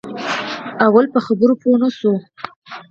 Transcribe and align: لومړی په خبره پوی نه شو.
لومړی 0.87 1.07
په 1.13 1.19
خبره 1.25 1.53
پوی 1.61 1.75
نه 1.81 1.89
شو. 1.97 2.13